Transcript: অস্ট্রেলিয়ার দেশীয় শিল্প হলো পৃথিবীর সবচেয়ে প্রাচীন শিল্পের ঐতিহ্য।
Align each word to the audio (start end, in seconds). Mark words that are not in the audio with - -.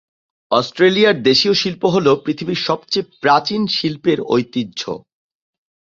অস্ট্রেলিয়ার 0.51 1.15
দেশীয় 1.21 1.53
শিল্প 1.53 1.83
হলো 1.85 2.11
পৃথিবীর 2.25 2.59
সবচেয়ে 2.61 3.09
প্রাচীন 3.21 3.61
শিল্পের 3.67 4.19
ঐতিহ্য। 4.27 4.81